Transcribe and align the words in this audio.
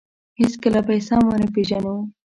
هېڅکله 0.39 0.79
به 0.85 0.93
یې 0.97 1.01
سم 1.07 1.21
ونه 1.27 1.47
پېژنو. 1.53 1.95